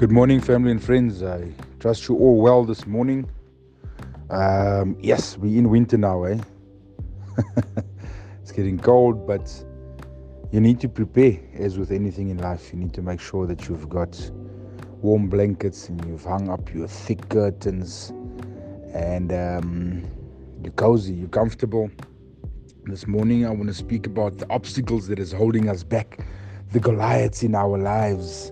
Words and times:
Good 0.00 0.12
morning, 0.12 0.40
family 0.40 0.70
and 0.70 0.82
friends. 0.82 1.22
I 1.22 1.52
trust 1.78 2.08
you 2.08 2.16
all 2.16 2.40
well 2.40 2.64
this 2.64 2.86
morning. 2.86 3.28
Um, 4.30 4.96
yes, 4.98 5.36
we're 5.36 5.58
in 5.58 5.68
winter 5.68 5.98
now, 5.98 6.24
eh? 6.24 6.38
it's 8.40 8.50
getting 8.50 8.78
cold, 8.78 9.26
but 9.26 9.62
you 10.52 10.58
need 10.58 10.80
to 10.80 10.88
prepare, 10.88 11.38
as 11.52 11.78
with 11.78 11.90
anything 11.90 12.30
in 12.30 12.38
life. 12.38 12.72
You 12.72 12.78
need 12.78 12.94
to 12.94 13.02
make 13.02 13.20
sure 13.20 13.46
that 13.46 13.68
you've 13.68 13.90
got 13.90 14.18
warm 15.02 15.28
blankets 15.28 15.90
and 15.90 16.02
you've 16.06 16.24
hung 16.24 16.48
up 16.48 16.72
your 16.72 16.88
thick 16.88 17.28
curtains 17.28 18.08
and 18.94 19.30
um, 19.34 20.02
you're 20.64 20.72
cozy, 20.72 21.12
you're 21.12 21.28
comfortable. 21.28 21.90
This 22.84 23.06
morning, 23.06 23.44
I 23.44 23.50
want 23.50 23.66
to 23.66 23.74
speak 23.74 24.06
about 24.06 24.38
the 24.38 24.46
obstacles 24.48 25.08
that 25.08 25.18
is 25.18 25.30
holding 25.30 25.68
us 25.68 25.82
back, 25.82 26.24
the 26.72 26.80
Goliaths 26.80 27.42
in 27.42 27.54
our 27.54 27.76
lives 27.76 28.50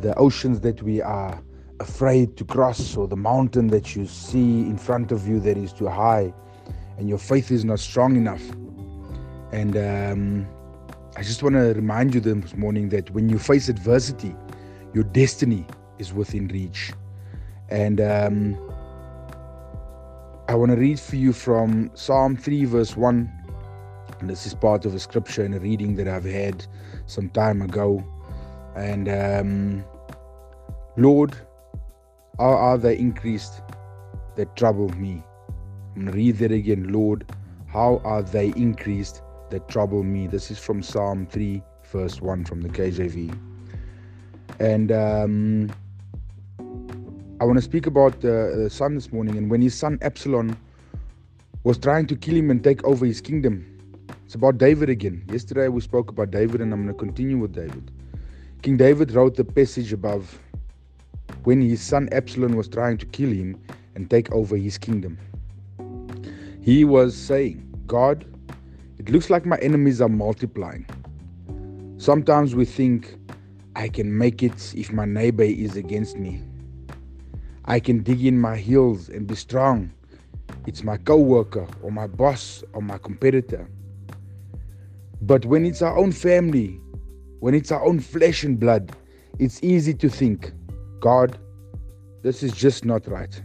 the 0.00 0.14
oceans 0.16 0.60
that 0.60 0.82
we 0.82 1.00
are 1.00 1.42
afraid 1.80 2.36
to 2.36 2.44
cross, 2.44 2.96
or 2.96 3.08
the 3.08 3.16
mountain 3.16 3.68
that 3.68 3.96
you 3.96 4.06
see 4.06 4.60
in 4.60 4.76
front 4.76 5.12
of 5.12 5.26
you 5.26 5.40
that 5.40 5.56
is 5.56 5.72
too 5.72 5.88
high, 5.88 6.32
and 6.98 7.08
your 7.08 7.18
faith 7.18 7.50
is 7.50 7.64
not 7.64 7.80
strong 7.80 8.16
enough. 8.16 8.42
And 9.52 9.76
um, 9.76 10.46
I 11.16 11.22
just 11.22 11.42
want 11.42 11.54
to 11.54 11.72
remind 11.74 12.14
you 12.14 12.20
this 12.20 12.56
morning 12.56 12.88
that 12.90 13.10
when 13.10 13.28
you 13.28 13.38
face 13.38 13.68
adversity, 13.68 14.34
your 14.94 15.04
destiny 15.04 15.66
is 15.98 16.12
within 16.12 16.48
reach. 16.48 16.92
And 17.68 18.00
um, 18.00 18.58
I 20.48 20.54
want 20.54 20.70
to 20.72 20.76
read 20.76 20.98
for 20.98 21.16
you 21.16 21.32
from 21.32 21.90
Psalm 21.94 22.36
3, 22.36 22.64
verse 22.64 22.96
1. 22.96 23.30
And 24.20 24.28
this 24.28 24.46
is 24.46 24.54
part 24.54 24.84
of 24.84 24.94
a 24.94 24.98
scripture 24.98 25.44
and 25.44 25.54
a 25.54 25.60
reading 25.60 25.94
that 25.96 26.08
I've 26.08 26.24
had 26.24 26.66
some 27.06 27.30
time 27.30 27.62
ago. 27.62 28.04
And 28.76 29.08
um, 29.08 29.84
Lord, 31.00 31.34
how 32.36 32.52
are 32.52 32.76
they 32.76 32.98
increased 32.98 33.62
that 34.36 34.54
trouble 34.54 34.90
me? 34.90 35.24
I'm 35.96 36.02
going 36.02 36.06
to 36.08 36.12
read 36.12 36.36
that 36.40 36.52
again. 36.52 36.92
Lord, 36.92 37.24
how 37.68 38.02
are 38.04 38.22
they 38.22 38.48
increased 38.48 39.22
that 39.48 39.66
trouble 39.66 40.02
me? 40.02 40.26
This 40.26 40.50
is 40.50 40.58
from 40.58 40.82
Psalm 40.82 41.24
3, 41.24 41.62
verse 41.90 42.20
1 42.20 42.44
from 42.44 42.60
the 42.60 42.68
KJV. 42.68 43.34
And 44.58 44.92
um, 44.92 45.70
I 47.40 47.44
want 47.44 47.56
to 47.56 47.62
speak 47.62 47.86
about 47.86 48.16
uh, 48.16 48.56
the 48.56 48.68
son 48.70 48.94
this 48.94 49.10
morning. 49.10 49.38
And 49.38 49.50
when 49.50 49.62
his 49.62 49.74
son 49.74 49.98
Absalom 50.02 50.54
was 51.64 51.78
trying 51.78 52.08
to 52.08 52.14
kill 52.14 52.34
him 52.34 52.50
and 52.50 52.62
take 52.62 52.84
over 52.84 53.06
his 53.06 53.22
kingdom, 53.22 53.64
it's 54.26 54.34
about 54.34 54.58
David 54.58 54.90
again. 54.90 55.24
Yesterday 55.32 55.68
we 55.68 55.80
spoke 55.80 56.10
about 56.10 56.30
David, 56.30 56.60
and 56.60 56.74
I'm 56.74 56.84
going 56.84 56.94
to 56.94 56.98
continue 56.98 57.38
with 57.38 57.54
David. 57.54 57.90
King 58.60 58.76
David 58.76 59.12
wrote 59.12 59.34
the 59.36 59.44
passage 59.46 59.94
above 59.94 60.38
when 61.44 61.60
his 61.60 61.80
son 61.80 62.08
Absalom 62.12 62.54
was 62.54 62.68
trying 62.68 62.98
to 62.98 63.06
kill 63.06 63.30
him 63.30 63.60
and 63.94 64.10
take 64.10 64.30
over 64.32 64.56
his 64.56 64.78
kingdom. 64.78 65.18
He 66.62 66.84
was 66.84 67.16
saying, 67.16 67.66
God, 67.86 68.24
it 68.98 69.08
looks 69.08 69.30
like 69.30 69.46
my 69.46 69.56
enemies 69.58 70.00
are 70.00 70.08
multiplying. 70.08 70.86
Sometimes 71.96 72.54
we 72.54 72.64
think, 72.64 73.16
I 73.76 73.88
can 73.88 74.16
make 74.16 74.42
it 74.42 74.74
if 74.76 74.92
my 74.92 75.04
neighbor 75.04 75.42
is 75.42 75.76
against 75.76 76.16
me. 76.16 76.42
I 77.64 77.80
can 77.80 78.02
dig 78.02 78.24
in 78.24 78.40
my 78.40 78.56
heels 78.56 79.08
and 79.08 79.26
be 79.26 79.34
strong. 79.36 79.92
It's 80.66 80.82
my 80.82 80.96
co 80.96 81.16
worker 81.16 81.66
or 81.82 81.90
my 81.90 82.06
boss 82.06 82.64
or 82.72 82.82
my 82.82 82.98
competitor. 82.98 83.68
But 85.22 85.44
when 85.46 85.64
it's 85.64 85.82
our 85.82 85.96
own 85.96 86.12
family, 86.12 86.80
when 87.40 87.54
it's 87.54 87.70
our 87.70 87.84
own 87.84 88.00
flesh 88.00 88.44
and 88.44 88.58
blood, 88.58 88.92
it's 89.38 89.62
easy 89.62 89.94
to 89.94 90.08
think, 90.08 90.52
God, 91.00 91.38
this 92.22 92.42
is 92.42 92.52
just 92.52 92.84
not 92.84 93.08
right. 93.08 93.42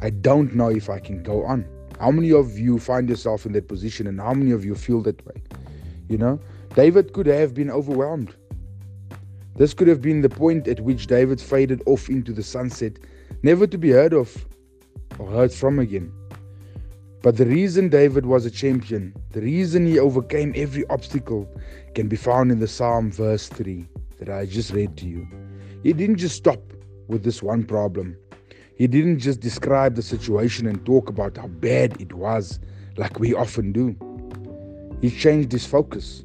I 0.00 0.10
don't 0.10 0.54
know 0.54 0.68
if 0.68 0.90
I 0.90 0.98
can 0.98 1.22
go 1.22 1.44
on. 1.44 1.64
How 2.00 2.10
many 2.10 2.32
of 2.32 2.58
you 2.58 2.80
find 2.80 3.08
yourself 3.08 3.46
in 3.46 3.52
that 3.52 3.68
position 3.68 4.08
and 4.08 4.20
how 4.20 4.34
many 4.34 4.50
of 4.50 4.64
you 4.64 4.74
feel 4.74 5.00
that 5.02 5.24
way? 5.24 5.40
You 6.08 6.18
know, 6.18 6.40
David 6.74 7.12
could 7.12 7.26
have 7.26 7.54
been 7.54 7.70
overwhelmed. 7.70 8.34
This 9.54 9.74
could 9.74 9.86
have 9.86 10.02
been 10.02 10.22
the 10.22 10.28
point 10.28 10.66
at 10.66 10.80
which 10.80 11.06
David 11.06 11.40
faded 11.40 11.82
off 11.86 12.08
into 12.08 12.32
the 12.32 12.42
sunset, 12.42 12.98
never 13.44 13.66
to 13.68 13.78
be 13.78 13.90
heard 13.90 14.12
of 14.12 14.46
or 15.18 15.30
heard 15.30 15.52
from 15.52 15.78
again. 15.78 16.12
But 17.22 17.36
the 17.36 17.46
reason 17.46 17.88
David 17.88 18.26
was 18.26 18.44
a 18.44 18.50
champion, 18.50 19.14
the 19.30 19.42
reason 19.42 19.86
he 19.86 20.00
overcame 20.00 20.52
every 20.56 20.84
obstacle, 20.88 21.48
can 21.94 22.08
be 22.08 22.16
found 22.16 22.50
in 22.50 22.58
the 22.58 22.66
Psalm 22.66 23.12
verse 23.12 23.46
3 23.46 23.86
that 24.18 24.28
I 24.28 24.46
just 24.46 24.72
read 24.72 24.96
to 24.96 25.06
you. 25.06 25.28
He 25.82 25.92
didn't 25.92 26.16
just 26.16 26.36
stop 26.36 26.60
with 27.08 27.24
this 27.24 27.42
one 27.42 27.64
problem. 27.64 28.16
He 28.76 28.86
didn't 28.86 29.18
just 29.18 29.40
describe 29.40 29.96
the 29.96 30.02
situation 30.02 30.66
and 30.66 30.84
talk 30.86 31.08
about 31.08 31.36
how 31.36 31.48
bad 31.48 32.00
it 32.00 32.12
was, 32.14 32.60
like 32.96 33.18
we 33.18 33.34
often 33.34 33.72
do. 33.72 33.96
He 35.00 35.10
changed 35.10 35.52
his 35.52 35.66
focus. 35.66 36.24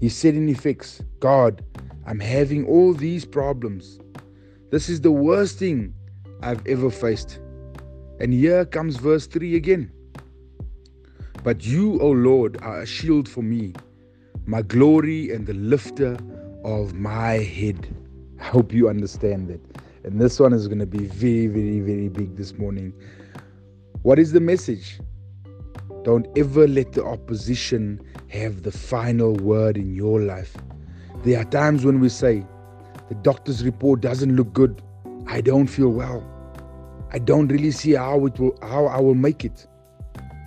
He 0.00 0.08
said, 0.08 0.34
in 0.34 0.48
effect, 0.48 1.02
God, 1.20 1.64
I'm 2.06 2.20
having 2.20 2.66
all 2.66 2.94
these 2.94 3.24
problems. 3.24 3.98
This 4.70 4.88
is 4.88 5.00
the 5.00 5.10
worst 5.10 5.58
thing 5.58 5.94
I've 6.42 6.64
ever 6.66 6.90
faced. 6.90 7.40
And 8.20 8.32
here 8.32 8.64
comes 8.64 8.96
verse 8.96 9.26
3 9.26 9.56
again. 9.56 9.90
But 11.42 11.64
you, 11.64 12.00
O 12.00 12.10
Lord, 12.10 12.58
are 12.62 12.80
a 12.80 12.86
shield 12.86 13.28
for 13.28 13.42
me, 13.42 13.74
my 14.46 14.62
glory 14.62 15.30
and 15.30 15.46
the 15.46 15.54
lifter 15.54 16.16
of 16.64 16.94
my 16.94 17.34
head. 17.34 17.86
I 18.40 18.44
hope 18.44 18.72
you 18.72 18.88
understand 18.88 19.48
that. 19.48 19.60
And 20.04 20.20
this 20.20 20.38
one 20.38 20.52
is 20.52 20.68
going 20.68 20.78
to 20.78 20.86
be 20.86 21.06
very, 21.06 21.46
very, 21.46 21.80
very 21.80 22.08
big 22.08 22.36
this 22.36 22.56
morning. 22.56 22.92
What 24.02 24.18
is 24.18 24.32
the 24.32 24.40
message? 24.40 25.00
Don't 26.04 26.26
ever 26.38 26.68
let 26.68 26.92
the 26.92 27.04
opposition 27.04 28.00
have 28.28 28.62
the 28.62 28.70
final 28.70 29.34
word 29.34 29.76
in 29.76 29.94
your 29.94 30.20
life. 30.20 30.56
There 31.24 31.40
are 31.40 31.44
times 31.44 31.84
when 31.84 31.98
we 31.98 32.08
say, 32.08 32.44
the 33.08 33.16
doctor's 33.16 33.64
report 33.64 34.00
doesn't 34.00 34.36
look 34.36 34.52
good. 34.52 34.82
I 35.26 35.40
don't 35.40 35.66
feel 35.66 35.90
well. 35.90 36.24
I 37.12 37.18
don't 37.18 37.48
really 37.48 37.70
see 37.70 37.92
how 37.92 38.26
it 38.26 38.38
will 38.38 38.56
how 38.62 38.86
I 38.86 39.00
will 39.00 39.14
make 39.14 39.44
it. 39.44 39.66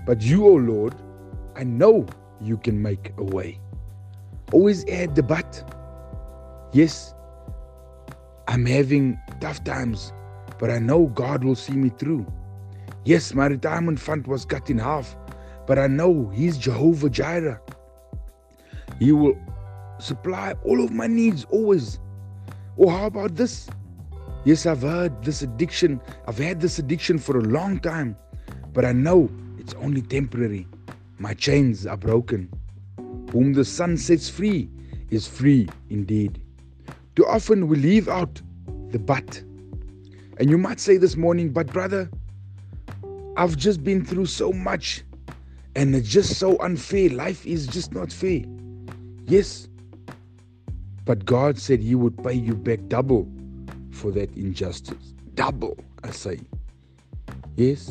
But 0.05 0.21
you, 0.21 0.45
O 0.45 0.51
oh 0.51 0.55
Lord, 0.55 0.95
I 1.55 1.63
know 1.63 2.05
you 2.41 2.57
can 2.57 2.81
make 2.81 3.13
a 3.17 3.23
way. 3.23 3.59
Always 4.51 4.85
add 4.87 5.15
the 5.15 5.23
but. 5.23 5.75
Yes, 6.73 7.13
I'm 8.49 8.65
having 8.65 9.19
tough 9.39 9.63
times, 9.63 10.11
but 10.57 10.71
I 10.71 10.79
know 10.79 11.05
God 11.05 11.43
will 11.43 11.53
see 11.53 11.73
me 11.73 11.89
through. 11.89 12.25
Yes, 13.05 13.35
my 13.35 13.45
retirement 13.45 13.99
fund 13.99 14.25
was 14.25 14.43
cut 14.43 14.71
in 14.71 14.79
half, 14.79 15.15
but 15.67 15.77
I 15.77 15.85
know 15.85 16.31
He's 16.33 16.57
Jehovah 16.57 17.11
Jireh. 17.11 17.61
He 18.97 19.11
will 19.11 19.37
supply 19.99 20.55
all 20.63 20.83
of 20.83 20.91
my 20.91 21.05
needs 21.05 21.45
always. 21.51 21.99
Or 22.75 22.91
how 22.91 23.05
about 23.05 23.35
this? 23.35 23.69
Yes, 24.45 24.65
I've 24.65 24.81
heard 24.81 25.23
this 25.23 25.43
addiction, 25.43 26.01
I've 26.27 26.39
had 26.39 26.59
this 26.59 26.79
addiction 26.79 27.19
for 27.19 27.37
a 27.37 27.43
long 27.43 27.79
time, 27.79 28.17
but 28.73 28.83
I 28.83 28.93
know 28.93 29.29
it's 29.59 29.75
only 29.75 30.01
temporary. 30.01 30.65
My 31.19 31.35
chains 31.35 31.85
are 31.85 31.97
broken. 31.97 32.51
Whom 33.31 33.53
the 33.53 33.63
Son 33.63 33.95
sets 33.95 34.27
free 34.27 34.71
is 35.11 35.27
free 35.27 35.69
indeed. 35.91 36.41
Too 37.19 37.27
often 37.27 37.67
we 37.67 37.75
leave 37.75 38.07
out 38.07 38.41
the 38.91 38.97
but. 38.97 39.43
And 40.37 40.49
you 40.49 40.57
might 40.57 40.79
say 40.79 40.95
this 40.95 41.17
morning, 41.17 41.49
but 41.49 41.67
brother, 41.67 42.09
I've 43.35 43.57
just 43.57 43.83
been 43.83 44.05
through 44.05 44.27
so 44.27 44.53
much 44.53 45.03
and 45.75 45.93
it's 45.93 46.07
just 46.07 46.39
so 46.39 46.57
unfair. 46.59 47.09
Life 47.09 47.45
is 47.45 47.67
just 47.67 47.93
not 47.93 48.09
fair. 48.09 48.43
Yes, 49.25 49.67
but 51.03 51.25
God 51.25 51.59
said 51.59 51.81
He 51.81 51.93
would 51.93 52.23
pay 52.23 52.35
you 52.35 52.55
back 52.55 52.79
double 52.87 53.27
for 53.91 54.11
that 54.11 54.33
injustice. 54.37 55.13
Double, 55.33 55.77
I 56.05 56.11
say. 56.11 56.39
Yes, 57.57 57.89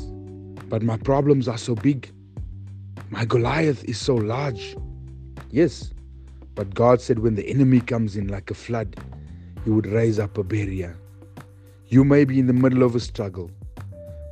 but 0.71 0.83
my 0.83 0.97
problems 0.97 1.49
are 1.49 1.59
so 1.59 1.75
big. 1.75 2.11
My 3.11 3.27
Goliath 3.27 3.85
is 3.85 3.99
so 3.99 4.15
large. 4.15 4.75
Yes, 5.51 5.93
but 6.55 6.73
God 6.73 7.03
said 7.03 7.19
when 7.19 7.35
the 7.35 7.47
enemy 7.47 7.81
comes 7.81 8.17
in 8.17 8.29
like 8.29 8.51
a 8.51 8.55
flood, 8.55 8.97
he 9.69 9.73
would 9.73 9.87
raise 9.87 10.19
up 10.19 10.39
a 10.39 10.43
barrier. 10.43 10.97
You 11.89 12.03
may 12.03 12.25
be 12.25 12.39
in 12.39 12.47
the 12.47 12.55
middle 12.55 12.83
of 12.83 12.95
a 12.95 13.01
struggle, 13.01 13.51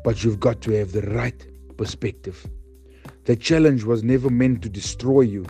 but 0.02 0.24
you've 0.24 0.40
got 0.40 0.62
to 0.62 0.70
have 0.70 0.92
the 0.92 1.02
right 1.02 1.46
perspective. 1.76 2.46
The 3.26 3.36
challenge 3.36 3.84
was 3.84 4.02
never 4.02 4.30
meant 4.30 4.62
to 4.62 4.70
destroy 4.70 5.20
you, 5.20 5.44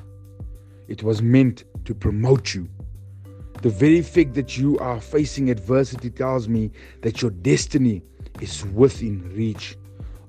it 0.88 1.04
was 1.04 1.22
meant 1.22 1.62
to 1.84 1.94
promote 1.94 2.52
you. 2.52 2.68
The 3.62 3.68
very 3.68 4.02
fact 4.02 4.34
that 4.34 4.58
you 4.58 4.76
are 4.78 5.00
facing 5.00 5.50
adversity 5.50 6.10
tells 6.10 6.48
me 6.48 6.72
that 7.02 7.22
your 7.22 7.30
destiny 7.30 8.02
is 8.40 8.64
within 8.74 9.32
reach. 9.36 9.76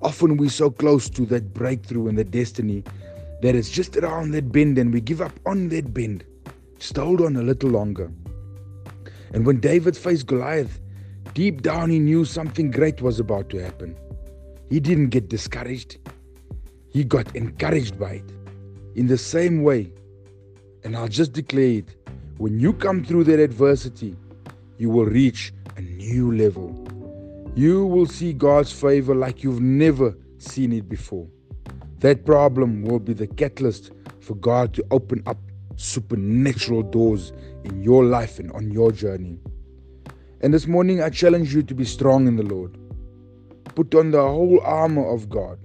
Often 0.04 0.38
we're 0.38 0.52
so 0.52 0.70
close 0.70 1.10
to 1.10 1.26
that 1.26 1.56
breakthrough 1.56 2.10
and 2.10 2.18
the 2.20 2.24
destiny 2.24 2.84
that 3.42 3.56
it's 3.56 3.72
just 3.72 3.98
around 3.98 4.34
that 4.34 4.52
bend 4.52 4.78
and 4.78 4.94
we 4.94 5.02
give 5.02 5.20
up 5.20 5.34
on 5.48 5.70
that 5.70 5.96
bend. 5.96 6.26
Just 6.78 6.96
hold 6.96 7.22
on 7.22 7.38
a 7.38 7.42
little 7.42 7.72
longer. 7.72 8.12
And 9.34 9.46
when 9.46 9.60
David 9.60 9.98
faced 9.98 10.28
Goliath, 10.28 10.80
deep 11.34 11.62
down 11.62 11.90
he 11.90 12.00
knew 12.00 12.26
something 12.26 12.72
great 12.72 13.02
was 13.02 13.20
about 13.20 13.50
to 13.50 13.58
happen. 13.58 13.96
He 14.70 14.80
didn't 14.80 15.10
get 15.10 15.30
discouraged, 15.30 15.98
he 16.90 17.04
got 17.04 17.36
encouraged 17.36 18.00
by 18.00 18.14
it. 18.14 18.32
In 18.96 19.08
the 19.08 19.18
same 19.18 19.64
way, 19.64 19.92
and 20.84 20.96
I'll 20.96 21.08
just 21.08 21.34
declare 21.34 21.80
it 21.80 21.96
when 22.38 22.60
you 22.60 22.72
come 22.74 23.04
through 23.04 23.24
that 23.26 23.40
adversity, 23.40 24.16
you 24.78 24.90
will 24.90 25.06
reach 25.06 25.54
a 25.76 25.82
new 25.82 26.36
level. 26.36 26.88
You 27.56 27.86
will 27.86 28.06
see 28.06 28.34
God's 28.34 28.72
favor 28.72 29.16
like 29.16 29.44
you've 29.44 29.62
never 29.62 30.16
seen 30.38 30.72
it 30.72 30.88
before. 30.88 31.28
That 32.00 32.26
problem 32.26 32.84
will 32.84 33.00
be 33.00 33.14
the 33.14 33.26
catalyst 33.26 33.92
for 34.20 34.36
God 34.36 34.74
to 34.76 34.86
open 34.92 35.24
up 35.26 35.38
supernatural 35.78 36.84
doors 36.84 37.32
in 37.64 37.82
your 37.82 38.04
life 38.04 38.40
and 38.40 38.52
on 38.52 38.72
your 38.72 38.92
journey. 38.92 39.40
And 40.42 40.54
this 40.54 40.68
morning, 40.68 41.02
I 41.02 41.10
challenge 41.10 41.56
you 41.56 41.64
to 41.64 41.74
be 41.74 41.86
strong 41.86 42.28
in 42.28 42.36
the 42.36 42.44
Lord. 42.44 42.78
Put 43.76 43.96
on 43.96 44.12
the 44.12 44.22
whole 44.22 44.60
armor 44.62 45.08
of 45.08 45.30
God. 45.30 45.58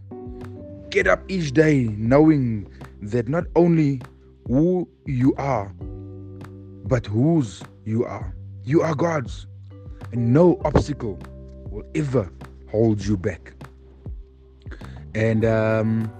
Get 0.90 1.06
up 1.06 1.22
each 1.28 1.52
day 1.52 1.88
knowing 1.96 2.70
that 3.02 3.28
not 3.28 3.44
only 3.56 4.00
who 4.46 4.88
you 5.06 5.34
are, 5.36 5.72
but 6.84 7.06
whose 7.06 7.62
you 7.84 8.04
are. 8.04 8.34
You 8.64 8.82
are 8.82 8.94
God's, 8.94 9.46
and 10.12 10.32
no 10.32 10.60
obstacle 10.64 11.18
will 11.70 11.84
ever 11.94 12.30
hold 12.70 13.04
you 13.04 13.16
back. 13.16 13.54
And, 15.14 15.44
um, 15.44 16.12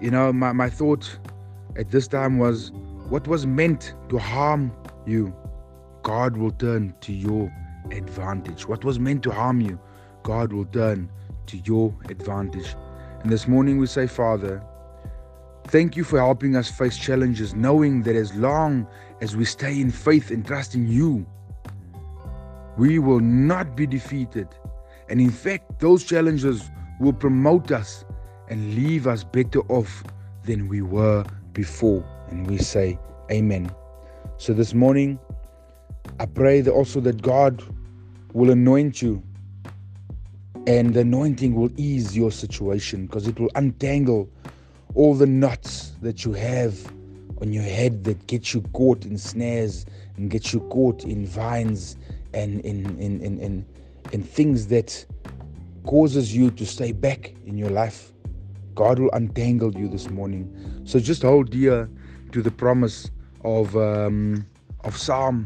you 0.00 0.10
know, 0.10 0.32
my, 0.32 0.52
my 0.52 0.68
thought 0.70 1.18
at 1.76 1.90
this 1.90 2.08
time 2.08 2.38
was 2.38 2.72
what 3.08 3.28
was 3.28 3.46
meant 3.46 3.94
to 4.08 4.18
harm 4.18 4.72
you, 5.06 5.34
God 6.02 6.36
will 6.36 6.52
turn 6.52 6.94
to 7.02 7.12
your 7.12 7.52
advantage. 7.90 8.66
What 8.66 8.84
was 8.84 8.98
meant 8.98 9.22
to 9.24 9.30
harm 9.30 9.60
you, 9.60 9.78
God 10.22 10.52
will 10.52 10.64
turn 10.66 11.10
to 11.46 11.58
your 11.58 11.94
advantage. 12.08 12.74
And 13.22 13.30
this 13.30 13.46
morning 13.46 13.78
we 13.78 13.86
say, 13.86 14.06
Father, 14.06 14.62
thank 15.64 15.96
you 15.96 16.04
for 16.04 16.18
helping 16.18 16.56
us 16.56 16.70
face 16.70 16.96
challenges, 16.96 17.54
knowing 17.54 18.02
that 18.02 18.16
as 18.16 18.34
long 18.34 18.86
as 19.20 19.36
we 19.36 19.44
stay 19.44 19.80
in 19.80 19.90
faith 19.90 20.30
and 20.30 20.46
trust 20.46 20.74
in 20.74 20.88
you, 20.88 21.26
we 22.76 22.98
will 22.98 23.20
not 23.20 23.76
be 23.76 23.86
defeated. 23.86 24.48
And 25.08 25.20
in 25.20 25.30
fact, 25.30 25.78
those 25.78 26.04
challenges 26.04 26.70
will 27.00 27.12
promote 27.12 27.70
us 27.70 28.04
and 28.48 28.74
leave 28.74 29.06
us 29.06 29.24
better 29.24 29.60
off 29.68 30.04
than 30.44 30.68
we 30.68 30.82
were 30.82 31.24
before. 31.56 32.04
And 32.28 32.48
we 32.48 32.58
say, 32.58 32.98
Amen. 33.32 33.70
So 34.36 34.52
this 34.52 34.74
morning, 34.74 35.18
I 36.20 36.26
pray 36.26 36.60
that 36.60 36.70
also 36.70 37.00
that 37.00 37.22
God 37.22 37.62
will 38.32 38.50
anoint 38.50 39.02
you 39.02 39.22
and 40.66 40.94
the 40.94 41.00
anointing 41.00 41.54
will 41.54 41.70
ease 41.76 42.16
your 42.16 42.30
situation 42.30 43.06
because 43.06 43.26
it 43.26 43.40
will 43.40 43.50
untangle 43.54 44.28
all 44.94 45.14
the 45.14 45.26
knots 45.26 45.92
that 46.02 46.24
you 46.24 46.32
have 46.32 46.74
on 47.40 47.52
your 47.52 47.62
head 47.62 48.04
that 48.04 48.26
get 48.26 48.52
you 48.52 48.60
caught 48.72 49.04
in 49.04 49.16
snares 49.16 49.86
and 50.16 50.30
get 50.30 50.52
you 50.52 50.60
caught 50.68 51.04
in 51.04 51.26
vines 51.26 51.96
and 52.34 52.60
in 52.60 52.84
in 52.98 53.20
in 53.20 53.38
in, 53.40 53.66
in 54.12 54.22
things 54.22 54.66
that 54.66 55.04
causes 55.84 56.34
you 56.34 56.50
to 56.50 56.66
stay 56.66 56.92
back 56.92 57.32
in 57.46 57.56
your 57.56 57.70
life 57.70 58.12
god 58.76 58.98
will 59.00 59.10
untangle 59.14 59.74
you 59.74 59.88
this 59.88 60.08
morning. 60.10 60.44
So 60.84 61.00
just 61.00 61.22
hold 61.22 61.50
dear 61.50 61.90
to 62.30 62.42
the 62.42 62.50
promise 62.52 63.10
of 63.42 63.76
um, 63.76 64.46
of 64.84 64.96
psalm 64.96 65.38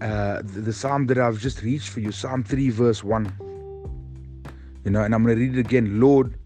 uh, 0.00 0.42
the, 0.44 0.72
psalm 0.72 1.06
that 1.06 1.16
i've 1.18 1.38
just 1.38 1.62
reached 1.62 1.88
for 1.88 2.00
you 2.00 2.12
psalm 2.12 2.44
3 2.44 2.68
verse 2.68 3.02
1 3.02 3.32
you 4.84 4.90
know 4.90 5.02
and 5.02 5.14
i'm 5.14 5.24
going 5.24 5.34
to 5.34 5.40
read 5.40 5.56
it 5.56 5.60
again. 5.60 6.00
Lord 6.00 6.38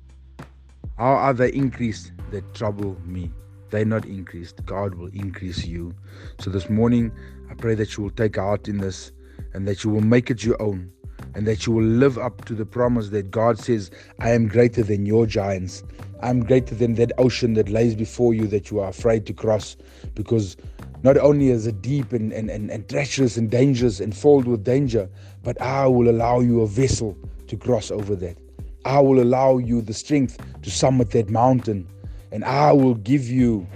how 0.96 1.12
are 1.12 1.34
they 1.34 1.52
increased 1.52 2.12
that 2.30 2.54
trouble 2.54 2.96
me? 3.04 3.32
They're 3.70 3.84
not 3.84 4.04
increased. 4.04 4.64
God 4.66 4.94
will 4.96 5.10
increase 5.14 5.64
you. 5.64 5.94
So 6.38 6.50
this 6.50 6.70
morning 6.70 7.10
i 7.50 7.54
pray 7.54 7.74
that 7.74 7.96
you 7.96 8.04
will 8.04 8.10
take 8.10 8.36
heart 8.36 8.68
in 8.68 8.78
this 8.78 9.10
and 9.52 9.66
that 9.66 9.82
you 9.82 9.90
will 9.90 10.00
make 10.14 10.30
it 10.30 10.44
your 10.44 10.60
own 10.62 10.92
and 11.34 11.46
that 11.46 11.66
you 11.66 11.72
will 11.72 11.84
live 11.84 12.18
up 12.18 12.44
to 12.46 12.54
the 12.54 12.66
promise 12.66 13.10
that 13.10 13.30
God 13.30 13.58
says, 13.58 13.90
I 14.18 14.30
am 14.30 14.48
greater 14.48 14.82
than 14.82 15.06
your 15.06 15.26
giants. 15.26 15.82
I'm 16.22 16.44
greater 16.44 16.74
than 16.74 16.94
that 16.94 17.12
ocean 17.18 17.54
that 17.54 17.68
lays 17.68 17.94
before 17.94 18.34
you 18.34 18.46
that 18.48 18.70
you 18.70 18.80
are 18.80 18.88
afraid 18.88 19.26
to 19.26 19.32
cross. 19.32 19.76
Because 20.14 20.56
not 21.02 21.16
only 21.16 21.48
is 21.48 21.66
it 21.66 21.80
deep 21.80 22.12
and, 22.12 22.32
and, 22.32 22.50
and, 22.50 22.70
and 22.70 22.88
treacherous 22.88 23.36
and 23.36 23.50
dangerous 23.50 24.00
and 24.00 24.14
filled 24.14 24.46
with 24.46 24.64
danger, 24.64 25.08
but 25.42 25.60
I 25.60 25.86
will 25.86 26.10
allow 26.10 26.40
you 26.40 26.60
a 26.60 26.66
vessel 26.66 27.16
to 27.46 27.56
cross 27.56 27.90
over 27.90 28.14
that. 28.16 28.36
I 28.84 29.00
will 29.00 29.22
allow 29.22 29.58
you 29.58 29.80
the 29.82 29.94
strength 29.94 30.38
to 30.62 30.70
summit 30.70 31.10
that 31.12 31.30
mountain. 31.30 31.86
And 32.32 32.44
I 32.44 32.72
will 32.72 32.94
give 32.94 33.28
you 33.28 33.66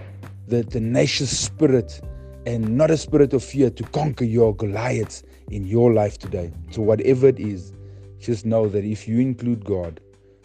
the 0.48 0.64
tenacious 0.64 1.36
spirit 1.36 2.00
and 2.46 2.76
not 2.76 2.90
a 2.90 2.96
spirit 2.96 3.32
of 3.32 3.42
fear 3.42 3.70
to 3.70 3.82
conquer 3.84 4.24
your 4.24 4.54
Goliaths 4.54 5.22
in 5.50 5.64
your 5.64 5.92
life 5.92 6.18
today. 6.18 6.52
So, 6.70 6.82
whatever 6.82 7.28
it 7.28 7.38
is, 7.38 7.72
just 8.18 8.44
know 8.44 8.68
that 8.68 8.84
if 8.84 9.08
you 9.08 9.20
include 9.20 9.64
God, 9.64 10.00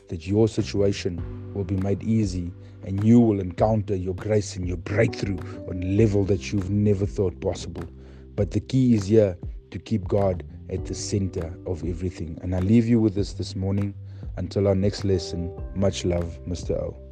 that 0.10 0.28
your 0.28 0.48
situation 0.48 1.54
will 1.54 1.64
be 1.64 1.78
made 1.78 2.04
easy 2.04 2.52
and 2.86 3.04
you 3.04 3.20
will 3.20 3.40
encounter 3.40 3.96
your 3.96 4.16
grace 4.16 4.56
and 4.56 4.68
your 4.68 4.78
breakthrough 4.78 5.38
on 5.70 5.84
a 5.84 5.86
level 5.86 6.24
that 6.26 6.52
you've 6.52 6.70
never 6.70 7.06
thought 7.06 7.40
possible. 7.42 7.84
But 8.36 8.52
the 8.52 8.60
key 8.60 8.96
is 8.96 9.08
here 9.08 9.38
to 9.72 9.80
keep 9.80 10.08
God 10.08 10.44
at 10.70 10.86
the 10.86 10.96
center 10.96 11.54
of 11.66 11.84
everything. 11.84 12.38
And 12.42 12.56
I 12.56 12.60
leave 12.60 12.88
you 12.88 13.00
with 13.00 13.16
this 13.16 13.34
this 13.34 13.56
morning. 13.56 13.94
Until 14.38 14.70
our 14.70 14.76
next 14.76 15.04
lesson, 15.04 15.52
much 15.76 16.06
love, 16.06 16.40
Mr. 16.48 16.72
O. 16.72 17.09